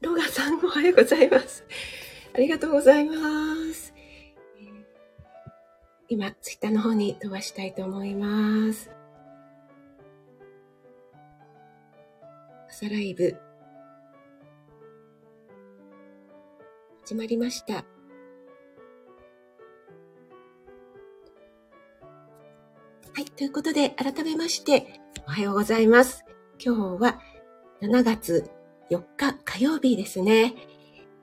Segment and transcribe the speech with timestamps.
[0.00, 1.64] ロガさんおはようございます。
[2.32, 3.14] ありがとうございま
[3.74, 3.92] す。
[6.08, 8.90] 今、ツイッターの方に飛ばしたいと思います。
[12.70, 13.36] 朝ライブ、
[17.04, 17.74] 始まりました。
[17.74, 17.84] は
[23.20, 23.24] い。
[23.24, 26.24] ということで、改めまして、おはようございます。
[26.64, 27.20] 今日は
[27.82, 28.48] 7月
[28.90, 30.54] 4日火曜日ですね。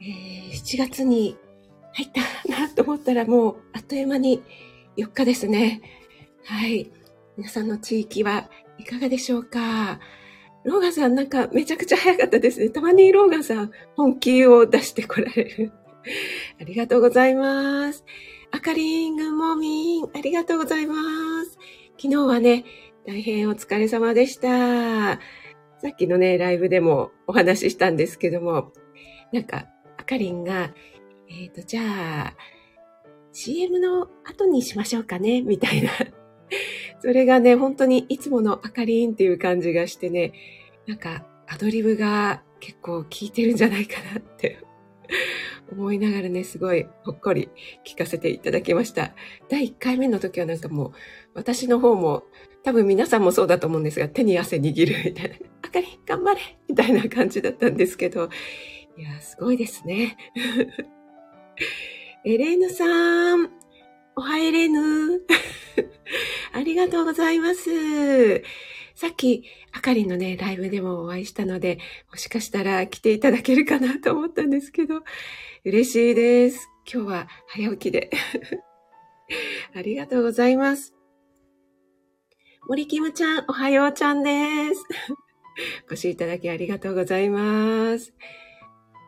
[0.02, 1.38] えー、7月に
[1.94, 2.22] 入った
[2.62, 4.44] なと思ったらもうあっという間に
[4.98, 5.82] 4日ですね。
[6.46, 6.92] はい。
[7.38, 10.00] 皆さんの地域はいかがでしょうか？
[10.64, 12.70] ローガンさんなんかめちゃくちゃ早かったですね。
[12.70, 15.72] たまにローガンさん本気を出してこられる。
[16.60, 18.04] ありがとうございます。
[18.52, 20.96] あかりん、ぐもみん、ありがとうございま
[21.46, 21.58] す。
[21.98, 22.66] 昨日はね、
[23.06, 25.20] 大変お疲れ様でした。
[25.86, 28.74] さっきのね、ライブでもお話ししたんですけども、
[29.32, 30.74] なんか、あかりんが、
[31.30, 32.34] えっ、ー、と、じゃあ、
[33.32, 35.92] CM の後にしましょうかね、みたいな。
[37.02, 40.34] それがね、本当にいつものあかりんっていう感じがしてね、
[40.88, 44.58] なんか、アドリブが結構効いてるんじゃないかなって
[45.72, 47.50] 思いながらね、すごいほっこり
[47.86, 49.14] 聞かせていただきました。
[49.50, 50.92] 第1回目の時はなんかもう、
[51.36, 52.24] 私の方も、
[52.64, 58.30] 多分皆さんもそうだと思うんですが、手に汗握るみたいな、あかり、頑張れみたいな感じだったんですけど、
[58.98, 60.18] いや、すごいですね。
[62.24, 63.52] エレーヌさん、
[64.16, 65.22] おはエレーヌ。
[66.54, 68.42] ありがとうございます。
[68.96, 71.80] さっき、あかりのね、ライブでもお会いしたので、
[72.10, 75.04] もしかしたら来ていただけるかなと思ったんですけど、
[75.66, 76.70] 嬉しいです。
[76.92, 78.10] 今日は早起きで。
[79.76, 80.96] ありがとうございます。
[82.68, 84.84] 森キムちゃん、おはようちゃんです。
[85.88, 88.12] お越しいただきありがとうございます。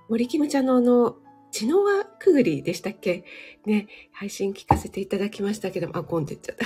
[0.09, 1.17] 森キムちゃんのあの、
[1.52, 3.23] 血の輪くぐりでしたっけ？
[3.65, 6.65] ね、配信聞かせていただきましたけども、あ、ゴンって言っちゃった。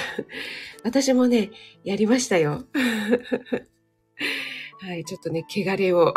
[0.83, 1.51] 私もね、
[1.85, 2.65] やりましたよ。
[4.81, 6.13] はい、ちょっとね、汚れを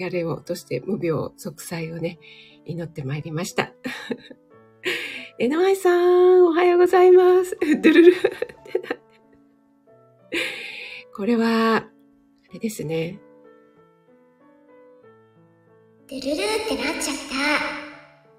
[0.00, 2.18] 汚れを落として無病息災をね、
[2.64, 3.72] 祈ってまいりました。
[5.40, 7.56] えなまいさん、おはようございます。
[7.62, 8.98] ドゥルルってなっ
[10.30, 10.38] て。
[11.14, 11.88] これは、あ
[12.52, 13.20] れですね。
[16.08, 17.16] ドゥルルってなっちゃっ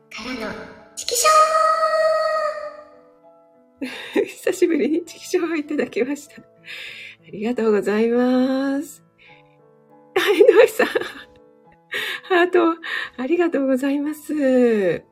[0.09, 0.23] た。
[0.23, 0.53] からの、
[0.97, 6.41] チキショー 久しぶりにチキショーをいただきました。
[6.41, 6.45] あ
[7.31, 9.01] りがとうございます。
[10.15, 10.87] はい、ノイさん。
[12.23, 12.75] ハート、
[13.15, 15.08] ありがとうございます。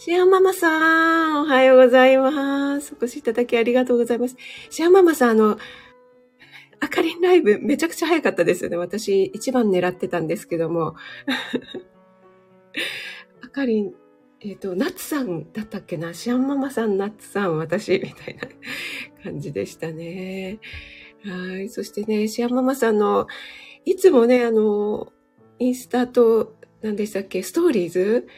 [0.00, 2.94] シアママさん、おはようございます。
[2.94, 4.36] お越しいただきありがとうございます。
[4.70, 5.58] シアママさん、あの、
[6.78, 8.76] あかりんライブめちゃくちゃ早かったですよね。
[8.76, 10.94] 私一番狙ってたんですけども。
[13.42, 13.92] あかりん、
[14.40, 16.14] えっ、ー、と、ナッツさんだったっけな？
[16.14, 18.42] シアンママさん、ナッツさん、私、みたいな
[19.24, 20.60] 感じでしたね。
[21.24, 21.68] はい。
[21.70, 23.26] そしてね、シアンママさんの、
[23.84, 25.12] いつもね、あの、
[25.58, 28.28] インスタと、何でしたっけ、ストーリーズ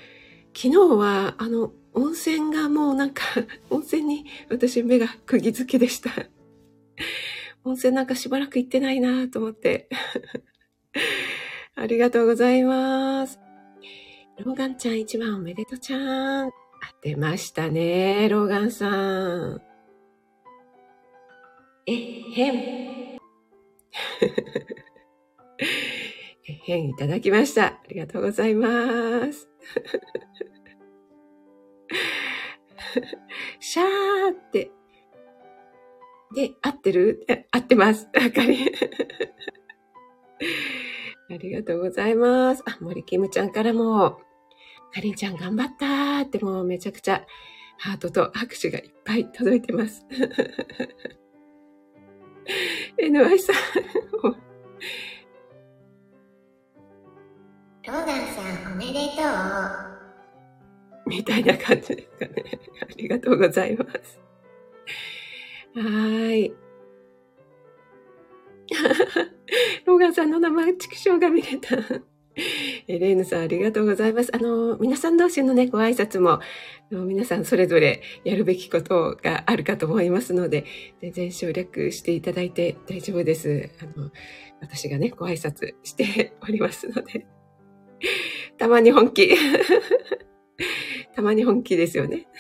[0.54, 3.24] 昨日は、あの、温泉がもうなんか、
[3.70, 6.10] 温泉に私目が釘付けでした。
[7.64, 9.88] 温泉なんかしばらく行ってないなと思って。
[11.74, 13.38] ありがとうございます。
[14.44, 16.50] ローガンちゃん一番おめでとうちゃん。
[16.50, 16.56] 当
[17.00, 19.60] てましたね、ローガンさん。
[21.86, 23.20] えへん。
[26.66, 27.66] えへんいただきました。
[27.66, 29.48] ありがとうございます。
[33.60, 34.70] シャーって
[36.34, 37.26] で、合ってる？
[37.50, 38.08] 合ってます。
[38.14, 38.72] あかり。
[41.30, 42.62] ありがとうございます。
[42.66, 44.20] あ、森キムちゃんからも、
[44.92, 47.24] かりんちゃん頑張ったーってもうめちゃくちゃ
[47.78, 50.06] ハートと拍手がいっぱい届いてます。
[52.98, 53.56] NY さん。
[57.86, 59.22] ローガンさんおめでと
[61.06, 61.08] う。
[61.08, 62.44] みたいな感じですかね。
[62.82, 64.20] ありがとうございます。
[65.74, 66.52] はい。
[69.86, 71.76] ローガンさんの生畜生が見れた。
[72.86, 74.30] エレーヌさんありがとうございます。
[74.34, 76.40] あの、皆さん同士のね、ご挨拶も、
[76.90, 80.64] 皆さんそれぞれやるべきことがあるかと思いますので、
[81.00, 83.70] 全然省略していただいて大丈夫です。
[83.80, 84.10] あの、
[84.60, 87.26] 私がね、ご挨拶しておりますので。
[88.58, 89.34] たまに本気。
[91.14, 92.26] たまに本気ですよね。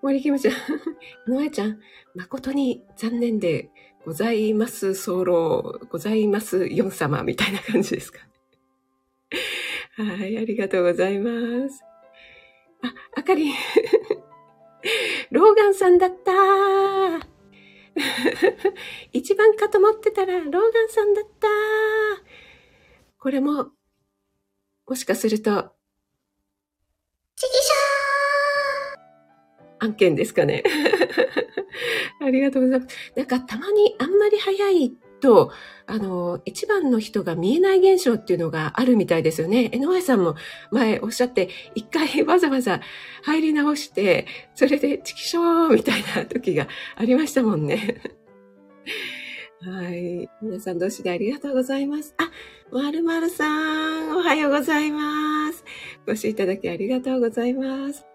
[0.00, 0.54] 森キムちゃん、
[1.26, 1.80] のえちゃん、
[2.14, 3.70] 誠に残念で
[4.04, 8.20] ございます候、ございますヨン様みたいな感じですか？
[9.96, 11.82] はい、ありがとうございます。
[12.82, 13.54] あ、あかりん。
[15.30, 17.27] ローガンさんだった
[19.12, 21.48] 一番かと思ってたら、ローガンさんだった
[23.18, 23.72] これも、
[24.86, 25.72] もしかすると、
[27.36, 30.62] チキショー案件ですかね。
[32.20, 33.12] ありがとうございます。
[33.14, 35.50] なんかたまにあんまり早いと、
[35.86, 39.70] あの、一番の人が見えない現象っていうのがあるみたいですよね。
[39.72, 40.36] NY さんも
[40.70, 42.80] 前おっしゃって、一回 わざわざ
[43.22, 48.00] 入り直して、それでチキショーみたいな時がありましたもんね。
[49.60, 50.28] はい。
[50.40, 52.14] 皆さん同士でありがとうございます。
[52.18, 52.30] あ、
[52.70, 55.64] まるまるさん、おはようございます。
[56.06, 58.07] ご視聴いただきありがとうございます。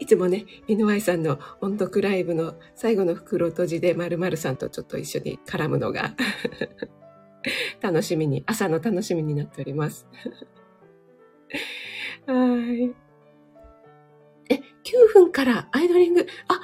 [0.00, 6.14] いつもね、NY さんの音読ライブの最後の袋閉じで〇〇さんとちょっと一緒に絡むのが
[7.80, 10.06] 楽しみに、朝の楽しみになっております。
[12.26, 12.34] は
[12.72, 12.94] い。
[14.48, 14.60] え、9
[15.12, 16.26] 分からアイドリング？
[16.48, 16.60] あ、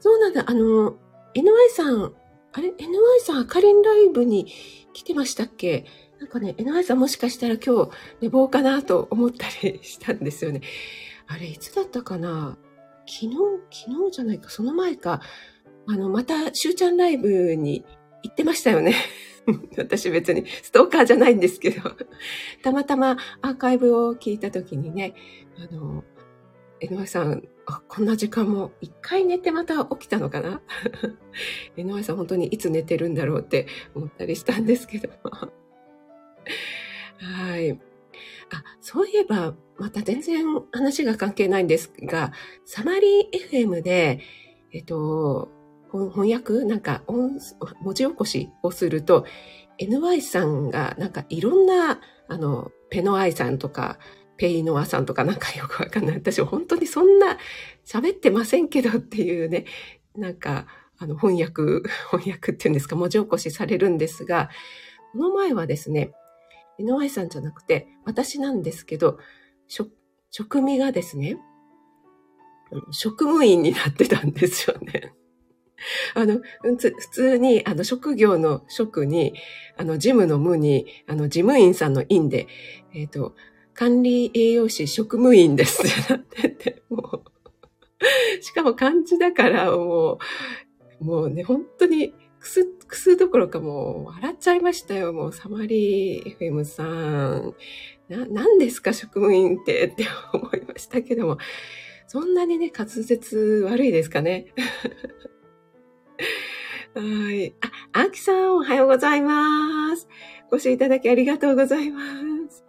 [0.00, 0.44] そうなんだ。
[0.46, 0.96] あの、
[1.34, 2.14] NY さん、
[2.52, 2.74] あれ ?NY
[3.20, 4.46] さん、あかりんライブに
[4.92, 5.84] 来てましたっけ？
[6.18, 7.90] なんかね、NY さんもしかしたら今日
[8.22, 10.62] 寝坊かなと思ったりしたんですよね。
[11.28, 12.56] あれ、いつだったかな？
[13.06, 13.36] 昨日、
[13.70, 15.20] 昨日じゃないか、その前か。
[15.88, 17.84] あの、また、しゅうちゃんライブに
[18.22, 18.94] 行ってましたよね。
[19.78, 21.82] 私別にストーカーじゃないんですけど、
[22.62, 25.14] たまたまアーカイブを聞いたときにね、
[25.56, 26.04] あの、
[26.80, 27.42] 江上さん、
[27.88, 30.60] こんな時間も一回寝てまた起きたのかな？
[31.76, 35.10] 江上さん本当にいつ寝てるんだろうって思ったりしたんですけど。
[37.18, 37.78] はい。
[38.52, 42.32] あ、そういえば、また全然話が関係ないんですが、
[42.64, 44.20] サマリー FM で、
[44.72, 45.50] えっと、
[45.90, 47.38] 翻訳なんか文
[47.94, 49.24] 字起こしをすると、
[49.78, 53.98] NY さんがなんかいろんな、あの、ペノアイさんとか、
[54.36, 56.16] ペイノアさんとかなんかよくわかんない。
[56.16, 57.38] 私本当にそんな
[57.84, 59.64] 喋ってませんけどっていうね、
[60.14, 60.66] なんか、
[60.98, 61.62] あの、翻訳、
[62.10, 64.50] 翻訳っていうんですか、文字起こしされるんですが、
[65.12, 66.12] この前はですね、
[66.80, 69.18] NY さんじゃなくて、私なんですけど、
[69.66, 69.92] 職、
[70.30, 71.38] 職味がですね、
[72.90, 75.12] 職務員になってたんですよね。
[76.14, 79.34] あの、普通に、あの、職業の職に、
[79.76, 82.48] あの、事務の無に、あの、事務員さんの員で、
[82.94, 83.34] えっ、ー、と、
[83.74, 90.18] 管理栄養士職務員ですって なってて、もう、しかも漢字だからも
[91.00, 95.12] う、もうね、本当にくす、くすどころかもう笑っちゃいましたよ。
[95.12, 97.54] もうサマリー FM さん。
[98.08, 101.38] な、何ですか職務員ってって思いましたけども。
[102.08, 104.46] そんなにね、滑舌悪いですかね。
[106.94, 107.54] はい。
[107.92, 110.08] あ、アキさんおはようございます。
[110.50, 112.00] ご視聴いただきありがとうございま
[112.48, 112.64] す。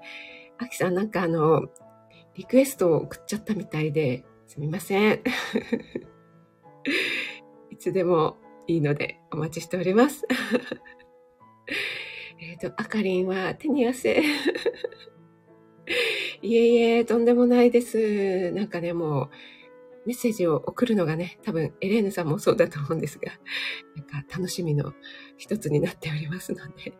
[0.57, 1.67] アキさんなんかあの、
[2.33, 5.21] リクエストを送っちゃったみたいで、すみません。
[7.69, 8.37] いつでも
[8.67, 10.25] いいのでお待ちしております。
[12.39, 14.21] えっと、あかりんは手に汗。
[16.41, 18.51] いえいえ、とんでもないです。
[18.51, 19.29] なんかね、もう、
[20.05, 23.31] メッセージを送るのがね、多分エレーヌさんもそうだと思うんですが、
[23.95, 24.93] なんか楽しみの
[25.37, 26.93] 一つになっておりますので、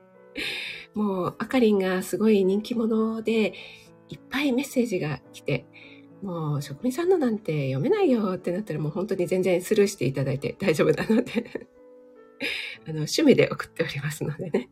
[0.94, 3.54] もうあかりんがすごい人気者で、
[4.10, 5.66] いっぱいメッセージが来て、
[6.22, 11.68] もう職人さんのなんて読めないよってなったらもう本当に全然スルーしていただいて 大丈夫なので
[12.86, 14.70] あの、趣味で送っておりますのでね。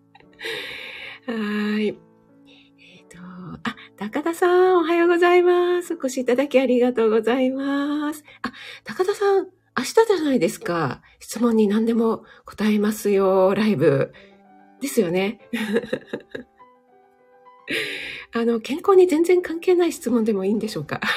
[1.28, 1.88] はい。
[1.88, 3.18] えっ、ー、と、
[3.64, 5.94] あ、高田さん、おはようございます。
[5.96, 8.24] お越しいただきありがとうございます。
[8.44, 9.48] あ、高田さん、
[9.78, 11.02] 明日じゃないですか。
[11.20, 14.14] 質問に何でも答えますよ、ライブ。
[14.82, 15.40] ですよね。
[18.36, 21.00] あの、健康に全然関係ない質問でもいいんでしょうか？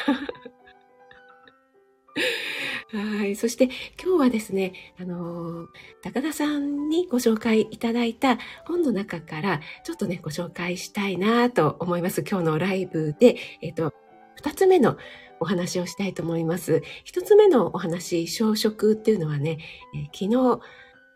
[2.92, 3.34] はい。
[3.34, 3.64] そして
[4.00, 5.66] 今日はですね、あのー、
[6.00, 12.22] 高田さんにご紹介いただいた本の中からちょっとね、ご紹介したいなと思います。
[12.22, 13.92] 今日のライブで、えっ、と、
[14.36, 14.96] 二つ目の
[15.40, 16.82] お話をしたいと思います。
[17.02, 19.58] 一つ目のお話、小食っていうのはね、
[19.92, 20.26] えー、昨
[20.60, 20.60] 日、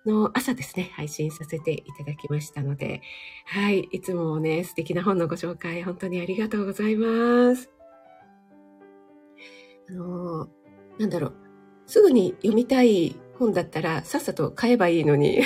[0.07, 3.03] の朝ですね、配信させていただきましたので、
[3.47, 7.71] はい、いつもね、素敵な本のご紹介、本当にありがとうございます。
[9.89, 10.49] あの、
[10.99, 11.35] なんだろう、
[11.87, 15.43] すぐに読みたい本だったら、さっさと買えばいいのに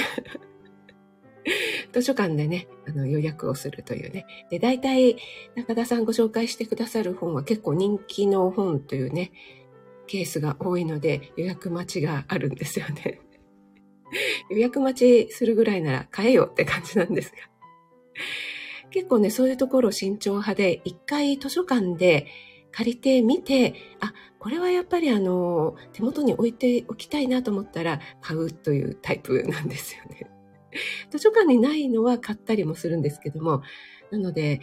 [1.92, 4.26] 図書館でね、あの予約をするというね。
[4.50, 5.16] で、大体、
[5.54, 9.32] 中田さんご紹介してくださる本は結構人気の本というね、
[10.06, 13.20] ケースが多いので予約待ちがあるんですよね。
[14.50, 17.36] 予約待ちするぐらいなら買えよって感じなんですが。
[18.90, 22.26] 結構ね、そういうところ慎重派で、一回図書館で
[22.72, 30.30] 借りてみて、あ、これはやっぱりあの、手元に置いておきたいなと思ったら買うというタイプなんですよね。
[31.10, 33.62] 図書館にないのは買ったりもするんですけども、
[34.10, 34.60] なので、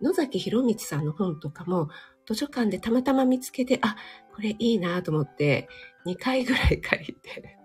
[0.00, 1.88] 野崎博光さんの本とかも
[2.26, 3.96] 図書館でたまたま見つけて、あ、
[4.34, 5.68] これいいなと思って
[6.06, 7.58] 2回ぐらい借りて、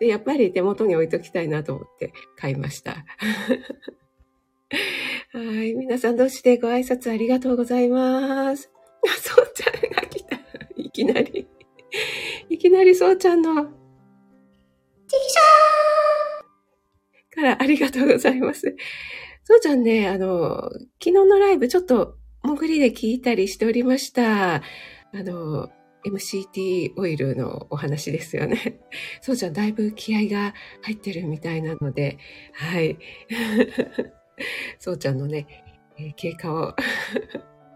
[0.00, 3.04] で、やっぱり手元に置いときたいなと思って買いました。
[5.32, 5.74] はい。
[5.74, 8.70] 皆さんどうしてご挨拶ありがとうございます。
[9.06, 10.38] あ、 そうちゃんが来た。
[10.76, 11.48] いきなり。
[12.48, 13.64] いきなりそうちゃんの。
[13.64, 18.76] チキシャーからありがとうございます。
[19.44, 20.70] そうちゃんね、あの、
[21.02, 24.56] 昨日のライブちょっと潜りで聞いたりしておりました。
[24.56, 24.62] あ
[25.12, 25.68] の、
[26.04, 28.80] MCT オイルのお話ですよね。
[29.20, 32.18] そうちゃん、だいぶ気合が入ってるみたいなので、
[32.52, 32.98] はい。
[34.78, 35.46] そうちゃんのね、
[35.98, 36.74] えー、経過を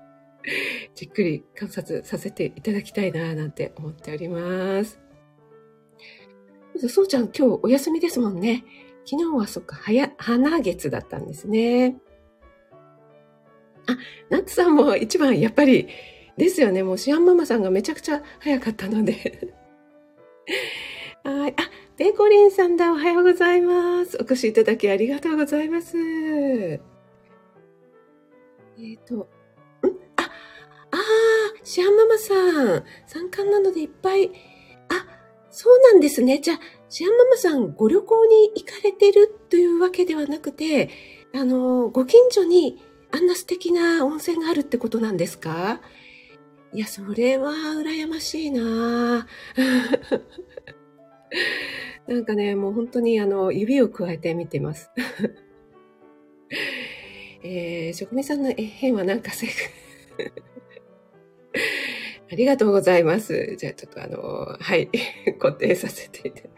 [0.95, 5.01] じっくり観察させていただきたいな、なんて思っております。
[6.89, 8.65] そうちゃん、今日お休みですもんね。
[9.05, 11.97] 昨日はそっか、早、花月だったんですね。
[13.87, 13.97] あ、
[14.29, 15.89] ナッツさんも一番やっぱり
[16.39, 16.83] ですよね。
[16.83, 19.55] もうシアンママさんがめちゃくちゃ早かったので
[21.25, 21.55] はい。
[21.57, 21.57] あ、
[21.97, 22.93] ペコリンさんだ。
[22.93, 24.17] おはようございます。
[24.21, 25.99] お越しいただきありがとうございます。
[25.99, 29.27] えっ、ー、と、ん？
[30.17, 30.29] あ、あ
[30.93, 30.99] あ、
[31.65, 32.35] シアンママさ
[32.77, 32.85] ん。
[33.07, 34.31] 参観なのでいっぱい。
[34.89, 35.07] あ、
[35.51, 36.39] そうなんですね。
[36.39, 40.89] じゃあ、シアンママさん、ご旅行に行かれてるというわけではなくて、
[41.35, 42.81] あの、ご近所に
[43.11, 45.81] あんな素敵な温泉があるってことなんですか？
[46.73, 49.27] いや、それは羨ましいな
[52.07, 54.91] なんかね、もう本当にあの、指を加えて見てます。
[57.43, 59.47] えー、職人さんの絵変はなんかせ
[62.31, 63.55] ありがとうございます。
[63.57, 64.19] じゃあちょっとあの、
[64.61, 64.91] はい、
[65.39, 66.55] 固定させていただく。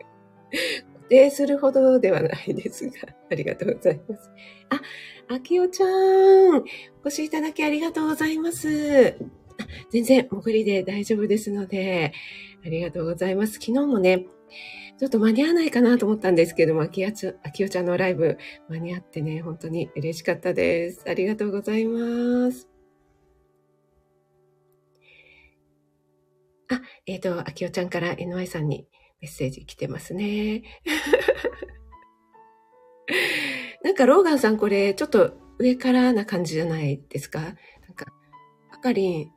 [0.94, 2.92] 固定するほどではないですが、
[3.30, 4.30] ありがとうございます。
[4.70, 4.80] あ、
[5.34, 5.88] あきおちゃん、
[6.58, 6.64] お
[7.06, 9.14] 越しいただきありがとうございます。
[9.90, 12.12] 全然潜りで大丈夫ですので、
[12.64, 13.54] ありがとうございます。
[13.54, 14.26] 昨日もね、
[14.98, 18.36] ちょっと間に合わないかなと思ったんですけども、あきおちゃんのライブ
[18.68, 21.04] 間に合ってね、本当に嬉しかったです。
[21.08, 22.68] ありがとうございます。
[26.68, 28.86] あ、えっ、ー、と、あきおちゃんから NY さんに
[29.20, 30.62] メッセージ来てますね。
[33.82, 37.40] なんかローガンさんこれちょっと上からな感じじゃないですか？
[37.40, 37.54] なん
[37.94, 38.06] か、
[38.70, 39.32] あかりん、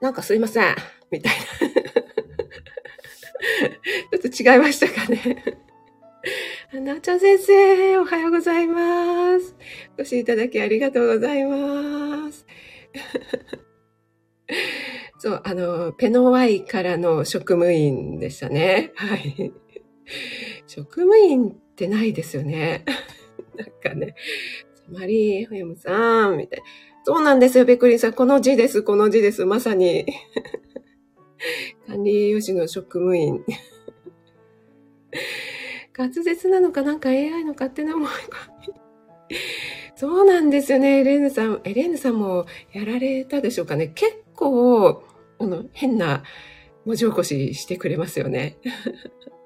[0.00, 0.76] なんかすいません、
[1.10, 1.38] みたいな。
[4.12, 5.58] ちょっと違いましたかね。
[6.72, 9.54] なおちゃん先生、おはようございます。
[9.96, 12.46] お越しいただきありがとうございます。
[15.18, 18.92] そう、あの、ペノワイからの職務員でしたね。
[18.96, 19.52] はい。
[20.66, 22.84] 職務員ってないですよね。
[23.56, 24.14] なんかね、
[24.88, 26.64] マリー・ホヤムさん、みたいな。
[27.06, 28.14] そうなんですよ、ベクリンさん。
[28.14, 29.44] この字です、この字です。
[29.44, 30.06] まさに。
[31.86, 33.44] 管理栄養士の職務員。
[35.96, 38.12] 滑舌なのかなんか AI の勝手な思いが。
[39.94, 41.60] そうなんですよね、エレーヌさん。
[41.62, 43.86] エレーヌさんもやられたでしょうかね。
[43.86, 45.04] 結構、
[45.38, 46.24] あの、変な
[46.86, 48.58] 文字起こししてくれますよね。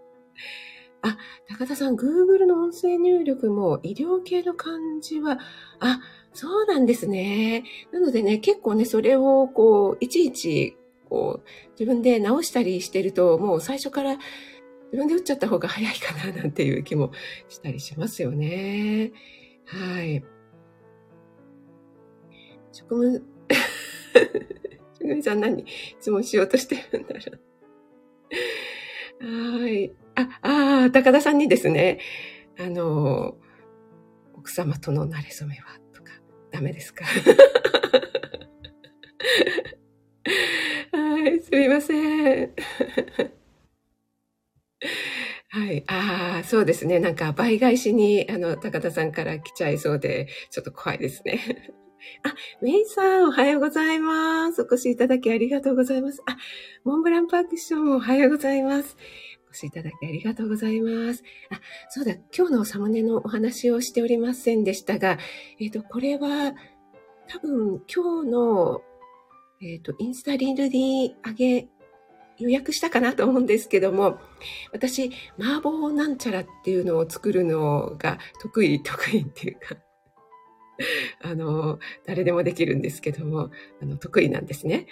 [1.03, 5.39] あ、高田さん、Google の音声入力も医療系の漢字は、
[5.79, 6.01] あ、
[6.33, 7.65] そうなんですね。
[7.93, 10.77] なのでね、結構ね、それをこう、いちいち、
[11.09, 14.17] こう、自分で直したりしてると、もう最初から
[14.93, 17.13] 自分で打っちゃった方が早いかな、なんていう気も
[17.49, 19.13] したりしますよね。
[19.67, 20.25] はい。
[22.73, 23.25] 職務、
[24.95, 25.65] 職務さん何
[26.01, 27.51] 質問しようとしてるんだろう。
[29.63, 29.93] はい。
[30.15, 32.01] あ、ああ高田さんにですね、
[32.59, 33.37] あの、
[34.35, 35.80] 奥様との馴れ初めは、
[36.53, 37.05] ダメですか
[40.93, 42.51] はい、すみません。
[45.53, 45.85] はい。
[45.89, 47.01] ああ、そうですね。
[47.01, 51.41] なんか倍返しに、あの、高田さんから来ちゃいそうで、ちょっと怖いですね。
[52.23, 54.63] あ、メイさん、おはようございます。
[54.63, 56.23] お越しいただきありがとうございます。
[56.27, 56.37] あ、
[56.85, 58.97] モンブランパークションもおはようございます。
[59.51, 61.25] お越しいただきありがとうございます。
[61.51, 65.19] あ、そうだ、今日のサムネのお話をしておりませんでしたが、
[65.59, 66.55] えっ、ー、と、これは、
[67.29, 68.81] 多分、今日の、
[69.61, 71.69] えっ、ー、と、インスタリールに上げ
[72.39, 74.19] 予約したかなと思うんですけども、
[74.73, 79.77] 私、麻婆なんちゃらっていうのを作るのが得意、得意っていうか、
[81.23, 83.51] あの、誰でもできるんですけども、
[83.83, 84.87] あの、得意なんですね。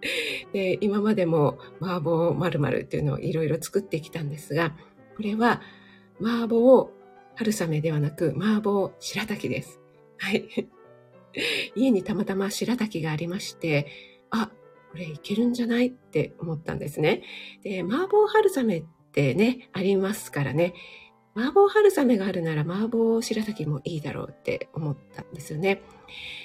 [0.52, 4.76] で、今までも麻婆〇〇っていうのをいろいろ作ってきたんですが、
[5.16, 5.60] これは
[6.20, 6.90] 麻婆
[7.36, 9.80] 春雨ではなく麻婆白滝です。
[10.18, 10.68] はい。
[11.74, 13.86] 家にたまたま白滝がありまして、
[14.30, 14.50] あ、
[14.90, 17.22] これいけるんじゃないって思ったんですね。
[17.62, 20.74] で、麻婆春雨ってね、ありますからね。
[21.34, 25.82] 麻婆春雨があるなら麻婆白滝もいいだろうって思ったんですよね。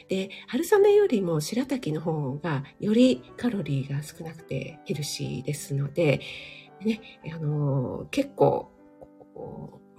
[0.07, 6.22] で、春雨よりも白滝の方がよりカロリーが少なくてヘルシーですので、
[6.81, 7.01] ね、
[7.33, 8.72] あのー、結構、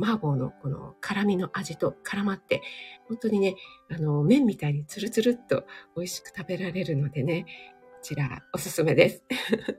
[0.01, 2.63] 麻婆のこの辛みの味と絡まって、
[3.09, 3.55] 本当にね、
[3.91, 5.65] あの、麺みたいにツルツルっと
[5.97, 7.47] 美味しく食べられるのでね、
[7.95, 9.25] こちらおすすめです。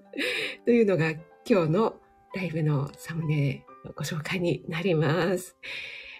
[0.65, 1.11] というのが
[1.47, 1.99] 今日の
[2.35, 5.55] ライブのサムネのご紹介になります。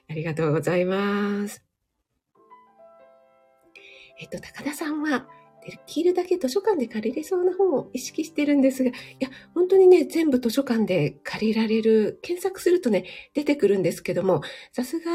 [0.07, 1.64] ありがとうございます。
[4.19, 5.27] えっと、高田さんは、
[5.65, 14.41] できるだけ図書館で借りれそうな本を意識してるんですが、いや、本当にね、全部図書館で借りられる、検索するとね、出てくるんですけども、
[14.71, 15.05] さすが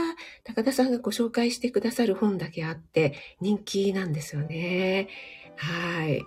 [0.42, 5.09] 高田さんがご紹介してくださる本だけあって、人気なんですよね。
[5.57, 6.21] はい。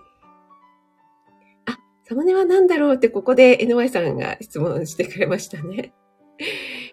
[1.66, 5.92] あ、サムネは何だろうってここで NY さんが質問してくれましたね。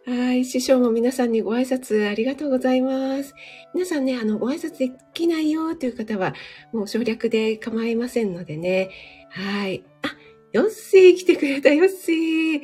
[0.05, 0.45] はい。
[0.45, 3.35] 師匠も皆さんにご挨拶ありがとうございます。
[3.73, 6.33] 皆さんね、あの、ご挨拶できないよという方は、
[6.73, 8.89] もう省略で構いませんのでね。
[9.29, 9.83] はい。
[10.01, 10.09] あ、
[10.53, 12.61] ヨッシー来てくれた、ヨッシー。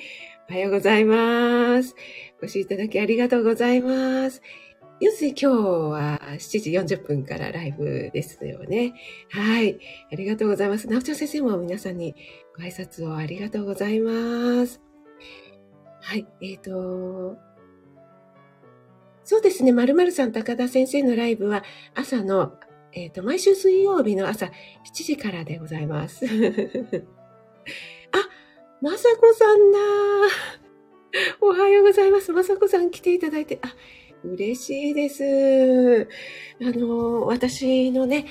[0.50, 1.94] おはようございます。
[2.42, 4.42] お越しいただきありがとうございます。
[5.00, 8.94] ヨッシー今日は7時40分からライブですよね。
[9.30, 9.78] はい。
[10.12, 10.88] ありがとうございます。
[10.88, 12.16] なおちゃん先生も皆さんに
[12.56, 14.87] ご挨拶をありがとうございます。
[16.08, 16.26] はい。
[16.40, 17.38] えっ、ー、と、
[19.26, 19.74] そうですね。
[19.74, 22.54] まるまるさん、高田先生のライブは朝の、
[22.94, 24.52] えっ、ー、と、毎週水曜日の朝7
[24.94, 26.24] 時からでございます。
[26.26, 26.30] あ、
[28.82, 29.80] まさこさんだ。
[31.46, 32.32] おはようございます。
[32.32, 33.76] まさこさん来ていただいて、あ、
[34.24, 36.08] 嬉しいです。
[36.62, 38.28] あの、私のね、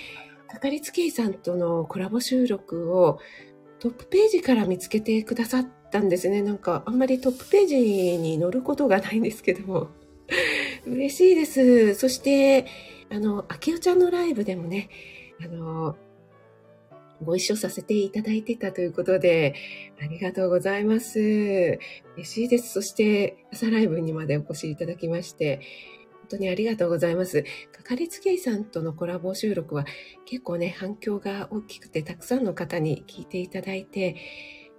[0.48, 3.18] かかりつけ医さんとのコラボ収録を
[3.80, 6.42] トップページから見つけてくださったんですね。
[6.42, 7.76] なんかあんまりトップページ
[8.18, 9.88] に載ることがないんですけども。
[10.86, 11.94] 嬉しいです。
[11.94, 12.66] そして、
[13.10, 14.88] あの、あきおちゃんのライブでもね、
[15.40, 15.96] あの、
[17.22, 19.54] ご一緒させていただいてたということで、
[20.02, 21.78] ありがとうございます。
[22.16, 22.72] 嬉しいです。
[22.72, 25.60] そして、朝ライブにまでお越しいただきまして、
[26.12, 27.44] 本当にありがとうございます。
[27.72, 29.86] かかりつけ医さんとのコラボ収録は
[30.24, 34.16] 結構ね、反響が大きくて、たくさんの方に聞いていただいて、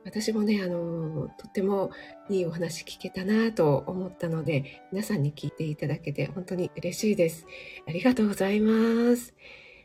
[0.08, 1.92] 私もね、あの、とっても
[2.30, 7.46] いいお話聞けたなと思ったので、皆さんに聞いていただけて本当に嬉しいです。
[7.86, 9.34] ありがとうございます。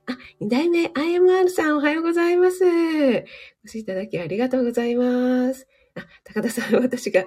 [0.06, 2.64] あ、二代目 IMR さんおはようございます。
[2.64, 3.24] お越
[3.66, 5.66] しいただきありがとうございます。
[5.96, 7.24] あ、高田さん、私が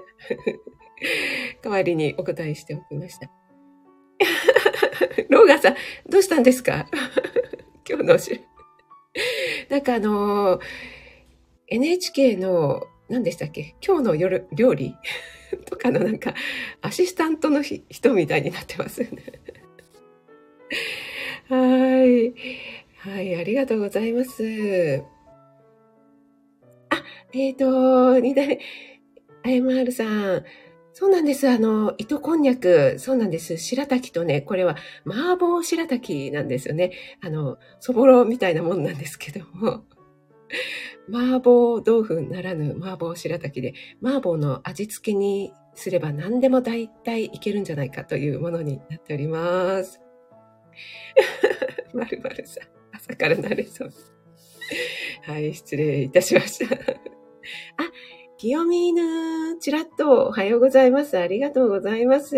[1.61, 3.29] 代わりにお答えしておきました。
[5.29, 5.75] ローガンさん、
[6.09, 6.87] どうしたんですか？
[7.87, 8.39] 今日のおし
[9.69, 10.61] なんかあのー、
[11.67, 13.75] NHK の、何でしたっけ？
[13.85, 14.95] 今日の夜、料理？
[15.65, 16.33] とかのなんか、
[16.81, 19.23] アシスタントの人みたいになってますよね。
[21.49, 22.33] はい。
[22.97, 25.03] はい、ありがとうございます。
[26.89, 28.59] あ、えっ、ー、と、二代、
[29.43, 30.05] IMR さ
[30.37, 30.45] ん、
[30.93, 31.47] そうなんです。
[31.47, 33.57] あの、糸こんにゃく、そうなんです。
[33.57, 36.93] 白滝とね、これは麻婆白滝なんですよね。
[37.21, 39.83] あの、そぼろみたいなもんなんですけども。
[41.11, 50.01] 麻婆豆腐ならぬ麻婆白滝で、麻婆の味付けにすれば何でも大体いけるんじゃないかというものになっております。
[51.93, 53.91] まるまるさん、朝から慣れそう。
[55.23, 56.75] はい、失礼いたしました。
[57.77, 57.91] あ、
[58.37, 61.17] 清見ぬ、ちらっとおはようございます。
[61.17, 62.35] ありがとうございます。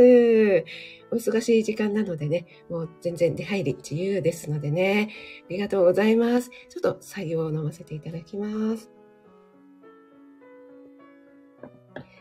[1.10, 5.10] お忙しい時間なのでね、もう全然出入り自由ですのでね、
[5.46, 6.52] ありがとうございます。
[6.70, 8.92] ちょっと作業を飲ませていただきます。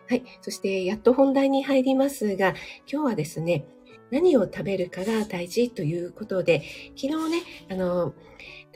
[0.09, 0.25] はい。
[0.41, 2.55] そして、やっと本題に入りますが、
[2.91, 3.67] 今日はですね、
[4.11, 6.63] 何を食べるかが大事ということで、
[6.97, 8.15] 昨日ね、あの、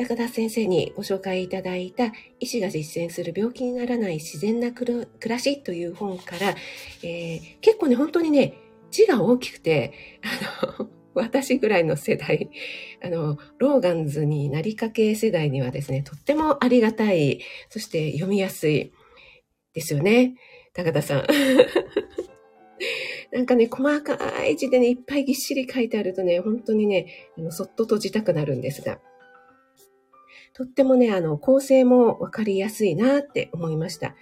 [0.01, 2.07] 高田先生にご紹介いただいた
[2.39, 6.55] 医師が実践する病気にならない自然な暮らしという本から、
[7.03, 8.55] えー、結構ね、本当にね、
[8.91, 12.49] 字が大きくて、あの、私ぐらいの世代、
[13.05, 18.95] あの、ローガンズになりかけ世代にはですね、とってもありがたい、そして読みやすい、
[19.75, 20.35] ですよね。
[20.73, 21.27] 高田さん。
[23.33, 28.99] なんかね、細かい字でね、いっぱいぎっしり書いてあるとね、本当にね、あのそっと閉じたくなるんですが。
[30.61, 34.15] とってもね、あの、構成もわかりやすいなって思いました。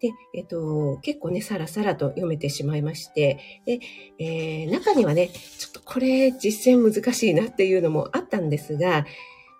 [0.00, 3.78] で、えっと、結構ね、さらさらと読めてしまいまして、で、
[4.18, 9.06] えー、中にはね、ちょっとこれ実践難しいなっていうのもあったんですが、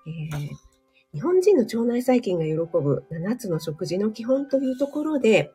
[0.08, 0.48] えー、
[1.14, 5.52] 日本人の腸内細菌が喜ぶ7つの食事の基本というところで、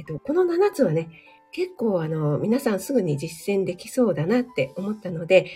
[0.00, 1.10] えっと、この7つはね、
[1.52, 5.46] 結構あの、皆さんすぐに実践できそうだなって思ったので、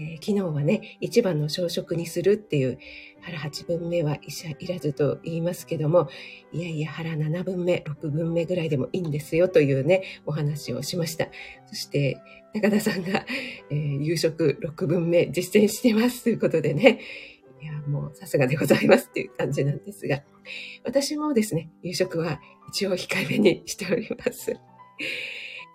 [0.00, 2.78] えー、昨日はね、一番の朝食にするっていう、
[3.20, 6.08] 腹8分目は医者いらずと言いますけども、
[6.52, 11.28] いやいや腹7分目、6分目ぐらいでもいいんですよというね、お話をしました。
[11.66, 12.18] そして、
[12.54, 13.26] 高田さんが、
[13.70, 17.00] えー、夕食6分目実践してますということでね、
[17.62, 20.22] いや、もうさすがでございますっていう感じなんですが、
[20.82, 24.56] 私もですね、夕食は一応控えめにしております。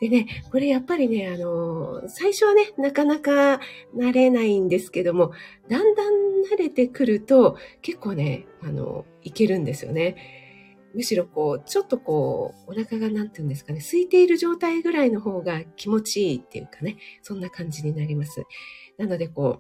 [0.02, 3.62] でね、これやっぱりね、あの、最初はね、なかなか
[3.96, 5.32] 慣れないんですけども、
[5.70, 6.14] だんだん
[6.54, 10.18] 慣れてくると、結構ね、あの、いけるんですよね。
[10.94, 18.44] むしろこう、ちょっとこう、お腹がなんて言うんですかね、空いている状態ぐらいの方が気持ちいいっていうかね、そんな感じになります。
[18.98, 19.60] なのでこ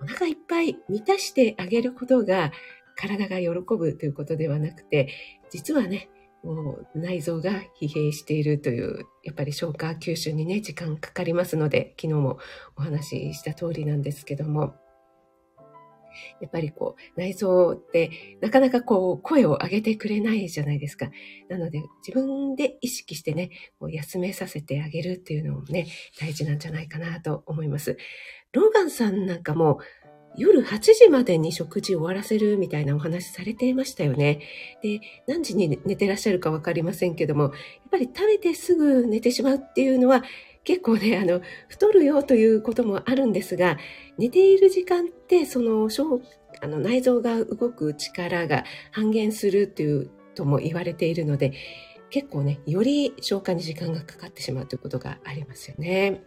[0.00, 2.52] う、お腹いっぱい満たしてあげることが
[2.96, 5.08] 体が喜ぶということではなくて、
[5.50, 6.08] 実はね、
[6.42, 12.38] もう内臓が疲弊しているという、やっぱり消化吸収にね、時間かかりますので、昨日も
[12.76, 14.74] お話しした通りなんですけども、
[16.40, 21.10] やっぱりこう、内臓ってなかなかこう、声を上げてくれないじゃないですか。
[21.48, 25.86] なので、自分で意識してね、こう休めさせてあげるっていうのもね、
[26.20, 27.96] 大事なんじゃないかなと思います。
[28.52, 29.78] ローガンさんなんかも、
[30.36, 34.40] 夜8時までに食事を終わらせるみたいなお話されていましたよね。
[34.82, 37.52] で、何時に寝てらっしゃるかわかりませんけども、やっ
[37.90, 40.22] ぱり食べてすぐ寝てしまうっていうのは、
[40.64, 43.78] 結構ね、あの、太るよということもあるんですが、
[44.18, 45.88] 寝ている時間って、その、
[46.62, 51.52] あの内臓が動く力が半減するというとも言われているので、
[52.10, 56.22] 結構ね、より消化に時間がかかってしまうということがありますよね。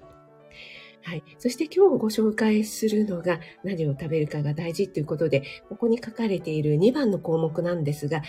[1.04, 1.24] はい。
[1.38, 8.22] そして今日ご紹介するのが何を食べるかが大事ということで、ここに書かれている2番の項目なんですが、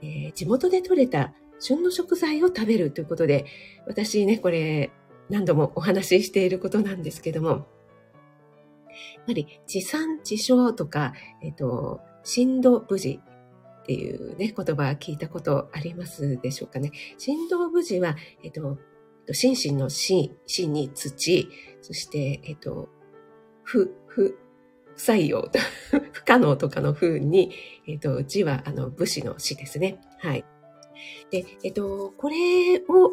[0.00, 3.46] えー、地元で採れた旬の食材を食べるということで、
[3.86, 4.90] 私ね、これ
[5.28, 11.12] 何度もお話ししていることなんですけども、やっぱり地産地消とか、
[11.42, 13.20] えっ、ー、と、震度無事
[13.82, 16.92] っていうね、言葉聞いたことありますでしょうかね。
[17.18, 18.78] 振動無事は、えっ、ー、と、
[19.32, 21.48] 心身の心、心に土、
[21.82, 22.88] そして、えっと、
[23.62, 24.38] 不、不、
[24.94, 25.50] 不採用、
[26.12, 27.52] 不可能とかの風に、
[27.86, 30.00] えっと、字は、あの、武士の死ですね。
[30.18, 30.44] はい。
[31.30, 33.12] で、えっと、これを、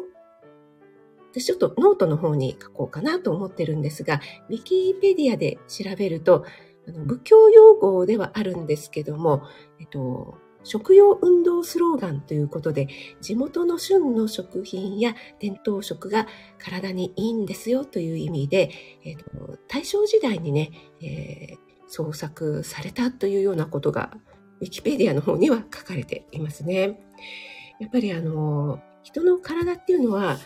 [1.30, 6.44] 私ちょっとノートの方に書こうかなと思ってるんですが、ウィキペディアで調べると、
[6.86, 9.42] あの仏教用語ではあるんですけども、
[9.78, 12.88] えっと、食用運動スローガンということで、
[13.20, 16.26] 地元の旬の食品や伝統食が
[16.58, 18.70] 体にいいんですよという意味で、
[19.04, 24.16] えーと、大正時代にね、えー、創作されたというようなことが、
[24.60, 27.00] ウィキペディアの方には書かれていますね。
[27.80, 30.38] やっぱりあの、人の体っていうのは、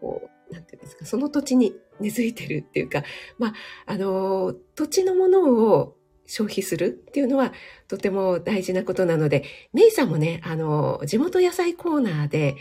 [0.00, 3.02] こう、なんていうんですか、その土地に根付いてるっていうか、
[3.38, 3.52] まあ、
[3.86, 5.96] あの、土地のものを
[6.30, 7.52] 消費するっていうのは
[7.88, 12.56] とても大事なことなので、メイさんもね、あの、地元野菜コーナーで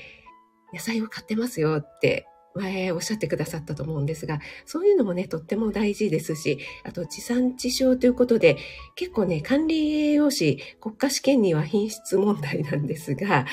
[0.74, 8.58] 野菜を買ってますよって前おっしゃってくださったと思うんですが、そういうのもね、とっても大事ですし、あと地産地消ということで、
[8.96, 13.46] 結構ね、管理栄養士国家試験には品質問題なんですが、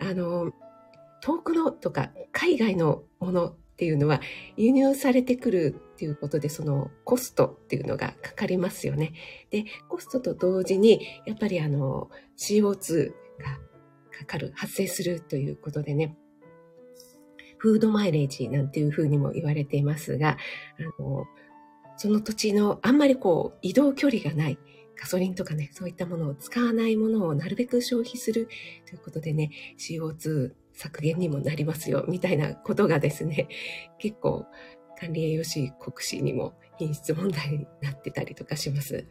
[0.00, 0.52] あの、
[1.20, 4.20] 遠くのとか海外のものっていうのは
[4.58, 9.14] 輸入されてくるっていうことでそのコストっていうのがかかりますよね。
[9.48, 13.14] で、コストと同時にやっぱりあの CO2 が
[14.18, 16.14] かかる、発生するということでね、
[17.56, 20.36] フードマイレージなんていうふうにも言われていますが、
[20.78, 21.24] あの、
[21.96, 24.58] その土地のあんまりこう移動距離がない、
[24.94, 28.46] ガソリンとかね、そういったものを使わないものをなるべく消費する
[28.84, 33.48] ということでね、CO2 削減にもなりますよ、みたいなことがですね、
[33.98, 34.46] 結構
[34.98, 39.06] 管理栄養士国試にも品質問題になってたりとかします。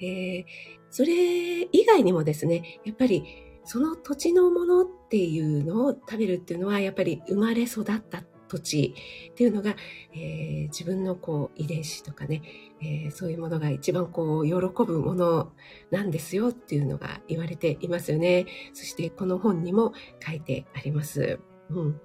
[0.00, 0.44] えー、
[0.90, 3.24] それ以外にもですね、やっぱり
[3.64, 8.94] その土地のものっていうのを食べるっていうのは、やっぱり生まれ育った土地
[9.30, 9.76] っていうのが、
[10.12, 12.42] えー、自分のこう遺伝子とかね、
[12.82, 14.52] えー、そういうものが一番こう喜
[14.84, 15.52] ぶもの
[15.90, 18.46] なんですよっていうのが言われていますよね。
[18.74, 21.40] そしてこの本にも書いてあります。
[21.70, 22.00] うん。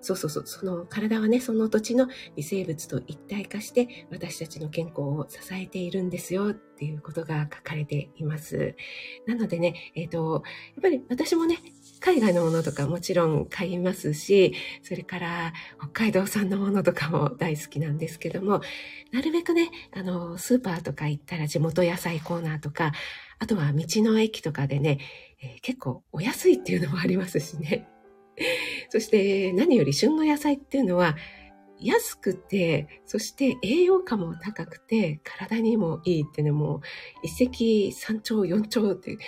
[0.00, 8.76] そうそうそう、その体はね、その土地の微生物と一体化して私たちの健康を支えているんですよっていうことが書かれています。
[9.26, 10.42] なのでね、えっ、ー、と、
[10.74, 11.58] やっぱり私もね、
[12.00, 18.60] 海外のものとかもちろん買いますし、それから北海道産のものとかも大好きなんですけども、
[19.12, 22.92] なるべくね、あの、スーパーとか行ったら地元野菜コーナーとか、
[23.40, 24.98] あとは道の駅とかでね、
[25.42, 27.88] えー、結構お安いっていうのもありますしね。
[28.90, 31.16] そして何より旬の野菜っていうのは
[31.80, 36.80] 安くて、そして栄養価も高くて、体にもいいってね、もう
[37.22, 39.18] 一石三鳥四鳥っていう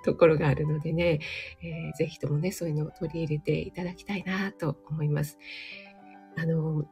[0.04, 1.20] ところがあるのでね、
[1.62, 5.38] えー、ぜひともね、そういうのを取り入れていただきたいなと思います。
[6.36, 6.88] あの、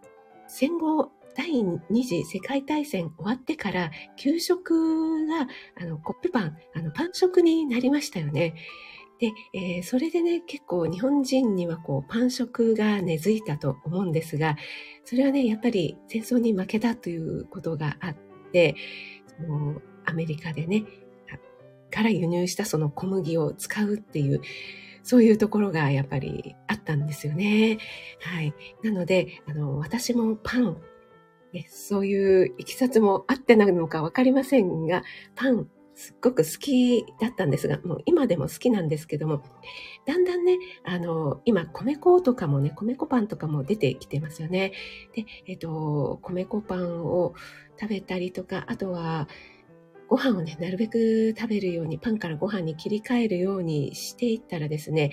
[0.48, 8.54] 戦後、第二次世界大戦終わってから、給食が、あの、コッペパン、あの、パン食になりましたよね。
[9.18, 14.56] で、えー、それでね、結構日本人にはこう、パン食が根付いたと思うんですが、
[15.04, 18.16] それはね、やっぱり戦争に負けたということがあっ
[18.52, 18.74] て、
[19.38, 20.84] そのアメリカでね、
[21.94, 24.40] から輸入したその小麦を使うっていう、
[25.04, 27.78] そういうところがやっぱりあったんですよね。
[28.20, 28.52] はい。
[28.82, 30.78] なので、あの、私もパン、
[31.52, 35.04] ね、そういういきさつもあってなのかわかりませんが、
[35.36, 39.42] パンすっごく好きだったんですが、もう今でも好きなんですけども、
[40.06, 44.72] だんだんね、あの、今、米粉とかもね、米粉パンとかも出てきてますよね。
[45.14, 47.34] で、えっ、と、米粉パンを
[47.80, 49.28] 食べたりとか、あとは、
[50.08, 55.12] ご飯をね、なるべく食べるように、パンからご飯に切り替えるようにしていったらですね、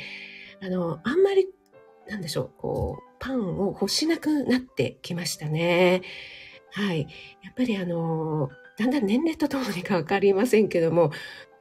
[0.62, 1.48] あの、あんまり、
[2.08, 6.02] なんでしょう、こう、パンを欲しなくなってきましたね。
[6.72, 7.02] はい。
[7.44, 8.50] やっぱりあの、
[8.82, 11.12] だんだん年齢とともにかわかりませんけども、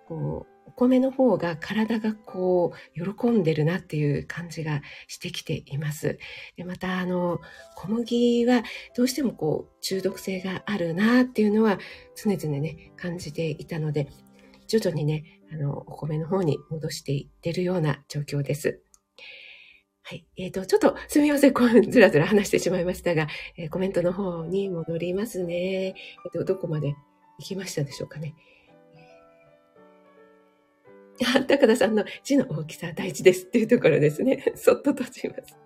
[0.09, 6.19] こう、お米の方が体がこう、喜んでるなっていう感じがしてきています。
[6.57, 7.39] でまた、あの、
[7.77, 8.63] 小麦は
[8.97, 11.79] どうしてもこう、中毒性があるなっていうのは
[12.17, 14.09] 常々ね、感じていたので、
[14.67, 18.81] 徐々にね、あの、お米の方に戻していってるような状況です。
[20.11, 20.27] はい。
[20.37, 21.55] えっ、ー、と、ちょっとすみません。
[21.55, 25.55] こう、ずらずら話してしまいましたが、えー、コメントの方に戻りますね。
[25.55, 26.97] えっ、ー、と、どこまで
[27.41, 28.35] 行きましたでしょうかね。
[31.35, 34.45] あ、 高田さんの字の大きさ大事ですっていうところですね。
[34.57, 35.57] そっと閉じます。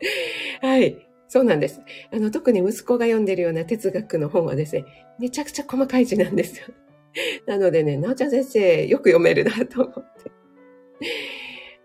[0.62, 1.06] はい。
[1.28, 1.80] そうなんです。
[2.12, 4.84] あの、特に息子が読んでるような哲学の本はですね、
[5.18, 6.68] めちゃくちゃ細かい字なんですよ。
[7.46, 10.30] なのでね、なおちゃん先生、よく読めるなと思って。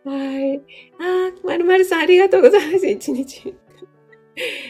[0.06, 0.58] はい。
[1.00, 2.88] あ、まるまるさんありがとうございます。
[2.88, 3.56] 一日。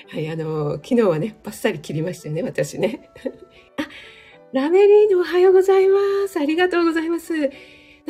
[0.07, 3.09] はい、あの、昨日はね、バッサリ切りましたよね、私ね。
[3.77, 3.87] あ、
[4.53, 6.37] ラメリーヌおはようございます。
[6.37, 7.33] ありがとうございます。
[7.39, 7.49] なん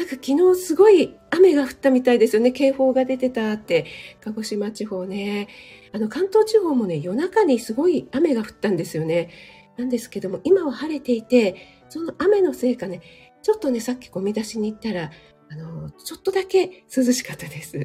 [0.08, 2.51] か昨日すごい雨が降ったみたいですよね。
[2.51, 3.86] 警報が出てたって。
[4.21, 5.47] 鹿児島地方ね。
[5.93, 9.30] あの関東地方もね、夜中にすごい雨が降ったんですよね。
[9.77, 13.01] なんですけども、今は晴れていて、その雨のせいかね、
[13.43, 15.12] ちょっとね、さっきゴミ出しに行ったら、
[15.47, 17.77] あの、ちょっとだけ涼しかったです。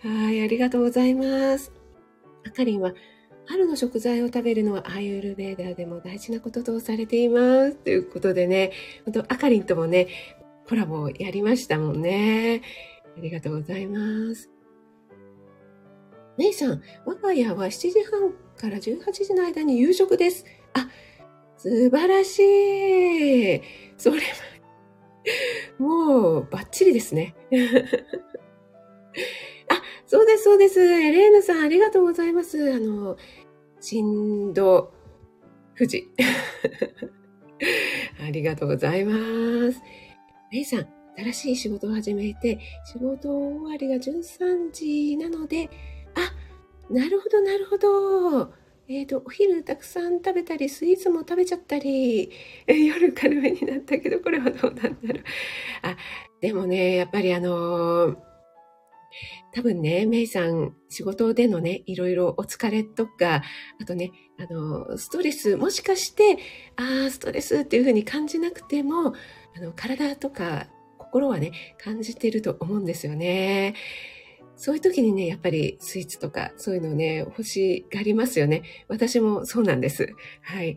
[0.00, 1.70] はい、ありがとうございます。
[2.46, 2.94] あかりんは、
[3.48, 7.76] 春の食材を食べるのはアーユルベーダーでも大事なこととされています。
[7.76, 8.72] ということでね、
[9.04, 10.08] 本当あかりんともね、
[10.68, 12.62] コラボをやりましたもんね。
[13.16, 14.50] ありがとうございます。
[16.36, 20.44] メイさん、我が家は7時半から18時の間に夕食です。
[20.74, 20.88] あ、
[21.56, 23.62] 素晴らしい。
[23.96, 24.22] それは、
[25.78, 27.34] もう、バッチリですね。
[30.06, 30.80] そうです、そうです。
[30.80, 32.72] エレーヌさん、ありがとうございます。
[32.72, 33.16] あの、
[33.80, 34.92] 振動
[35.76, 36.08] 富士。
[38.24, 39.12] ありがとうございま
[39.72, 39.82] す。
[40.52, 45.70] メイさん、新しい仕事を始めて、仕事終わりが13時なので、
[46.14, 46.32] あ、
[46.92, 48.52] なるほど、なるほど。
[48.88, 52.30] えっ、ー、と、お昼たくさん食べたり、スイーツも食べちゃったり、
[52.68, 55.24] 夜軽めになったけど、これはどうなんだろう。
[55.82, 55.96] あ、
[56.40, 58.25] でもね、やっぱりあのー
[59.56, 63.42] 多分ね、メイさん、仕事でのね、いろいろお疲れとか、
[63.80, 66.36] あとね、あの、ストレス、もしかして、
[66.76, 69.14] ああ、ストレスっていうふうに感じなくても、
[69.56, 70.66] あの、体とか
[70.98, 73.74] 心はね、感じてると思うんですよね。
[74.56, 78.62] そういう時にね、やっぱりスイーツとかそういうのね、欲しがりますよね。
[78.88, 80.14] 私もそうなんです。
[80.42, 80.76] はい。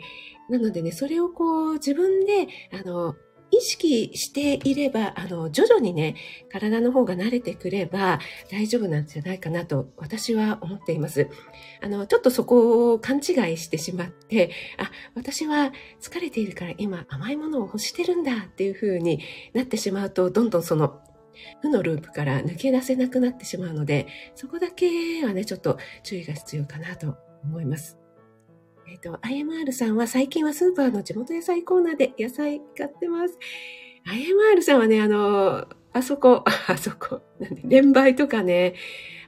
[0.50, 3.16] なのでね、それをこう自分で、あの、
[3.52, 6.16] 意識していれば、あの、徐々にね、
[6.52, 8.20] 体の方が慣れてくれば
[8.52, 11.28] 大丈夫なんじゃないかなと私は思っています。
[11.82, 19.22] あの、ちょっとそこを勘違いしてしまって、あ、私は疲れているから今甘いものを欲してるんだっていう風に
[19.54, 21.02] なってしまうと、どんどんその
[21.62, 27.99] 負のループから抜け出せなくなってしまうので、そこだけはね、ちょっと注意が必要かなと思います。
[28.90, 33.38] えっ、ー、と、IMR さんは最近はスーパーの地元野菜コーナーで野菜買ってます。
[34.08, 38.74] IMR さんはね、あの、あそこ、 あそこ、なんで、連売とかね、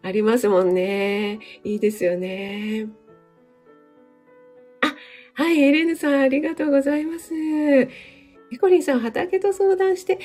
[0.02, 1.38] ありますもんね。
[1.64, 2.90] いいですよね。
[4.82, 4.96] あ、
[5.36, 7.36] はい、エレヌさんありがとうございます。
[7.36, 7.88] エ
[8.60, 10.18] コリンさん畑と相談して、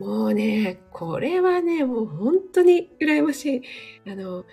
[0.00, 3.58] もうね、これはね、もう本当に羨まし
[4.04, 4.10] い。
[4.10, 4.44] あの、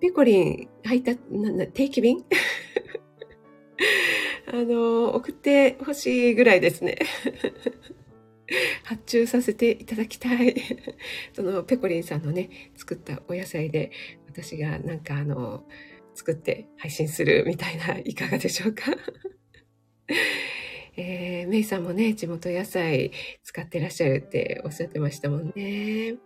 [0.00, 2.24] ペコリン入った、な、な、定期便？
[4.46, 6.98] あの、送ってほしいぐらいですね。
[8.84, 10.56] 発注させていただきたい。
[11.32, 13.90] そのペコリンさんのね、作ったお野菜で、
[14.26, 15.66] 私がなんかあの、
[16.14, 18.92] 作って配信するみたいな、いかがでしょうか？
[20.96, 23.12] えー、メイさんもね、地元野菜
[23.44, 26.16] 使ってらっしゃるっておっしゃってましたもんね。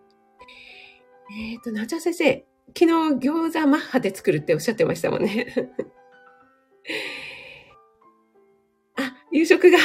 [1.31, 2.45] えっ、ー、と、なちゃ先生、
[2.77, 5.47] 昨日餃子マッハで作るっておっしゃってましたもんね。
[9.35, 9.79] 夕食が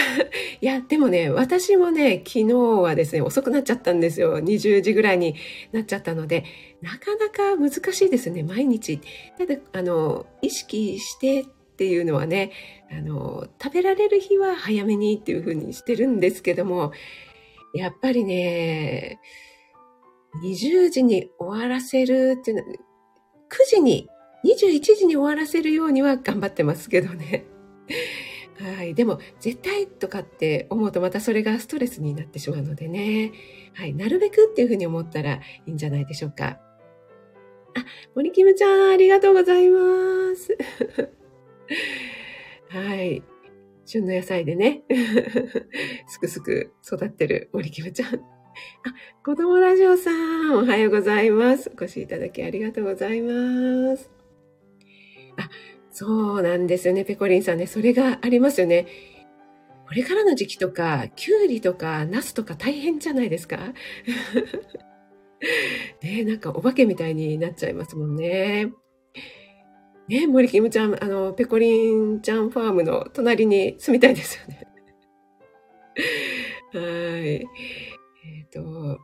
[0.61, 4.37] いや、でもね、私もね、昨日はですね、遅くなっちゃったんですよ。
[4.37, 5.35] 20時ぐらいに
[5.71, 6.43] なっちゃったので、
[6.83, 9.01] なかなか難しいですね、毎日。
[9.39, 11.45] ただ、あの、意識してっ
[11.77, 12.51] ていうのはね、
[12.91, 16.91] あの、食べられる日は早めにっていう風にしてるんですけども、
[17.73, 19.19] やっぱりね、
[20.43, 22.77] 20時に終わらせるっていうのは、
[23.49, 24.07] 9時に、
[24.45, 27.45] 21時に終わらせるようには頑張ってますけどね。
[28.59, 28.93] はい。
[28.93, 33.31] でも、絶対とかって思うとまたそれがストレスになってしまうのでね。
[33.73, 33.93] はい。
[33.93, 36.59] なるべくっていうふうに思ったらいいんじゃないでしょうか。
[37.75, 40.57] あ、森キムちゃん、ありがとうございます。
[42.69, 43.23] はい。
[43.85, 44.83] 旬の野菜でね、
[46.07, 48.15] すくすく育ってる森キムちゃん。
[48.15, 48.19] あ、
[49.23, 51.71] 子供ラジオさん、おはようございます。
[51.71, 54.11] お越しいただきありがとうございます。
[55.37, 55.49] あ、
[55.99, 57.67] そうなんですよね、ペコリンさんね。
[57.67, 58.87] それがありますよね。
[59.85, 63.57] これからの時期とか、キュウリとか、ナスとか大変じゃないですか？
[66.01, 68.71] ねなんかお化けみたいになっちゃいますもんね。
[70.07, 74.67] ね森キムちゃん、あの、ペコリンちゃんファームの隣に住みたいですよね。
[76.73, 76.83] はい。
[77.33, 77.43] え
[78.45, 78.99] っ、ー、と、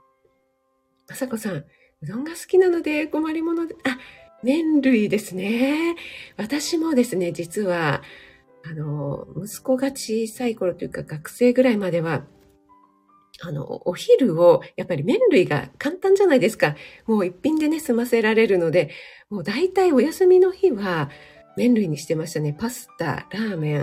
[1.10, 1.68] まさこさん、う
[2.04, 4.00] どんが好きなので困りもので、あ、
[4.46, 5.96] 麺類ですね。
[6.38, 8.04] 私もですね、実は、
[8.64, 12.26] あの、息子が小さい頃というか学生ぐらいまでは、
[13.42, 16.76] あの、お昼を、やっぱり麺類が簡単じゃないですか。
[17.08, 18.92] もう一品でね、済ませられるので、
[19.32, 21.10] もう大体お休みの日は
[21.58, 22.56] 麺類にしてましたね。
[22.58, 23.82] パスタ、ラーメン、え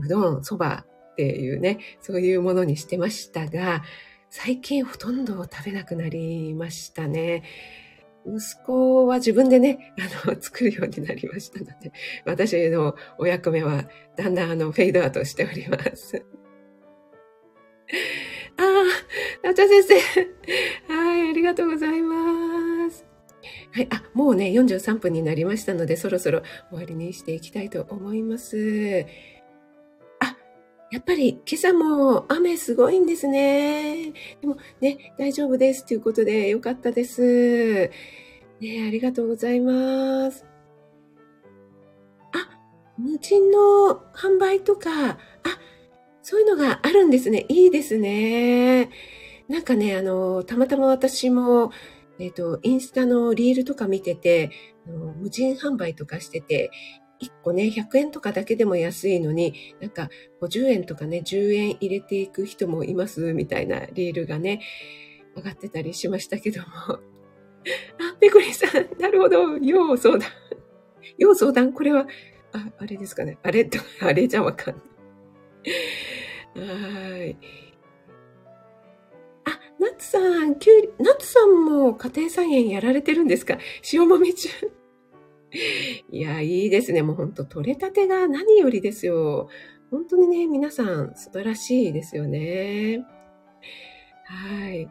[0.00, 3.82] ー、うどん、そばっていうね、そういうものにしてましたが、
[4.30, 7.42] 最近ほとんど食べなくなりましたね。
[8.26, 11.92] 息子は自分でね、あの、 作るようになりましたので、
[12.24, 16.16] 私のお役目はだんだんあの、フェードアウトしております。
[18.58, 19.94] ああ、なちゃ先生。
[20.92, 23.06] はい、ありがとうございます。
[23.72, 29.06] はい、あ、もうね、43分になりましたので、そろそろ終わりにしていきたいと思います。
[30.92, 34.12] やっぱり今朝も雨すごいんですね。
[34.40, 37.90] でもね、大丈夫ですということでよかったです。
[38.60, 40.44] ねありがとうございます。
[42.32, 42.48] あ、
[42.98, 45.18] 無人の販売とか、あ、
[46.22, 47.46] そういうのがあるんですね。
[47.48, 48.90] いいですね。
[49.48, 51.72] なんかね、あの、たまたま私も、
[52.18, 54.50] えっ、ー、と、インスタのリールとか見てて、
[55.20, 56.70] 無人販売とかしてて、
[57.20, 60.10] 1個ね、100円とかだけでも安いのに、なんか
[60.42, 64.60] 50円とかね、10円入れていく人もいますみたいなリールがね、
[65.36, 66.66] 上がってたりしましたけども。
[67.98, 69.58] あ、ペコリさん、なるほど。
[69.58, 70.28] 要相談。
[71.18, 71.72] 要相談？
[71.72, 72.06] これは、
[72.52, 73.38] あ、あれですかね。
[73.42, 73.64] あれ？
[73.64, 74.80] と、 あれじゃわかんな
[76.62, 76.68] い。
[76.68, 77.36] はい。
[79.44, 83.58] あ、ナッツさん、きゅうり、ナッツさんも家庭菜園やられてるんですか？
[83.92, 84.48] 塩もみ中。
[86.10, 87.02] いや、いいですね。
[87.02, 89.48] もうほんと、取れたてが何よりですよ。
[89.90, 93.04] 本当にね、皆さん素晴らしいですよね。
[94.24, 94.88] はい。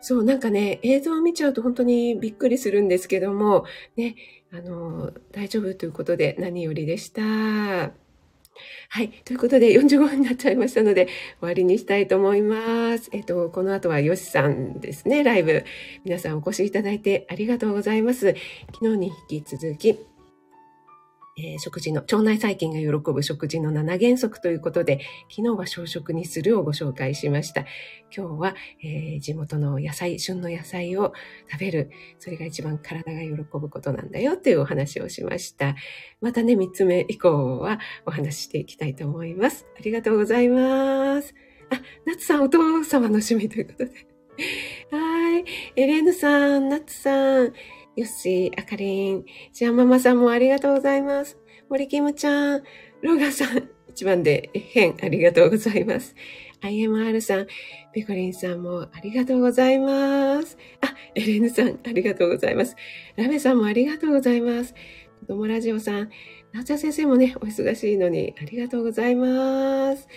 [0.00, 3.64] そう、なんかね、映像を見ちゃうと本当にびっくりするんですけども、
[3.96, 4.16] ね、
[4.52, 8.01] あの、大丈夫ということで何よりでした。
[8.88, 9.08] はい。
[9.24, 13.08] ということで、45分になっちゃいましたので、終わりにしたいと思います。
[13.12, 15.64] えっと、この後はヨシさんですね、ライブ。
[16.04, 18.34] 皆さんお越しいただいてありがとうございます。
[18.72, 19.98] 昨日に引き続き、
[21.36, 27.64] えー食事の、腸内細菌が喜ぶ食事の7原則ということで、昨日は小食にするをご紹介しました。
[28.14, 31.12] 今日は、えー地元の野菜、旬の野菜を
[31.50, 31.90] 食べる。
[32.18, 35.74] それが一番体が喜ぶことなんだよというお話をしました。
[36.20, 39.66] またね、3つ目以降はお話ししていきたいと思います。
[39.78, 41.34] ありがとうございます。
[41.70, 44.12] あ、ナツさんお父様の趣味ということで。
[44.90, 45.44] はい。
[45.76, 47.52] エレーヌさん、ナツさん、
[47.94, 51.38] ヨッシー、あかりん、ジャンママさんもありがとうございます。
[51.68, 52.62] 森キムちゃん、
[53.02, 56.14] ローガンさん、一番で変ありがとうございます。
[56.62, 57.46] IMR さん、
[57.92, 60.56] ペコリンさんもありがとうございます。
[60.80, 62.76] あ、エレーヌさん、ありがとうございます。
[63.16, 64.74] ラメさんもありがとうございます。
[65.20, 66.10] 子供ラジオさん、
[66.52, 70.08] なおちゃん先生もね、お忙しいのにありがとうございます。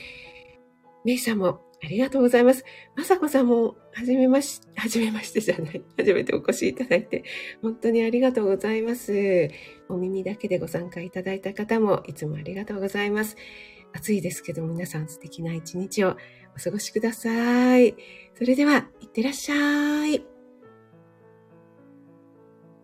[1.03, 2.65] メイさんもありがとうございます。
[2.95, 5.83] まさこさんも、はじめまし、はじめましてじゃない。
[5.97, 7.23] 初めてお越しいただいて、
[7.61, 9.49] 本当にありがとうございます。
[9.88, 13.38] お耳だけでご参加いただいた方も、いつもありがとうございます。
[13.93, 16.17] 暑いですけど、皆さん素敵な一日を
[16.57, 17.95] お過ごしください。
[18.33, 20.34] それでは、いってらっしゃい。